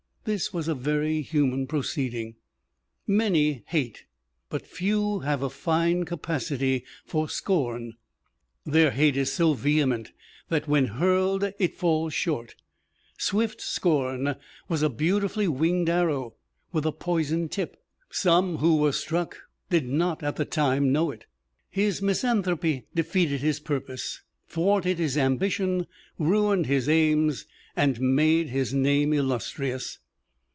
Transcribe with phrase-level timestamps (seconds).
[0.23, 2.35] This was a very human proceeding.
[3.07, 4.05] Many hate,
[4.49, 7.93] but few have a fine capacity for scorn.
[8.63, 10.11] Their hate is so vehement
[10.47, 12.53] that when hurled it falls short.
[13.17, 14.35] Swift's scorn
[14.69, 16.35] was a beautifully winged arrow,
[16.71, 17.83] with a poisoned tip.
[18.11, 19.39] Some who were struck
[19.71, 21.25] did not at the time know it.
[21.71, 25.87] His misanthropy defeated his purpose, thwarted his ambition,
[26.19, 29.97] ruined his aims, and made his name illustrious.